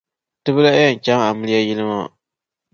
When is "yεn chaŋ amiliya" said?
0.83-1.59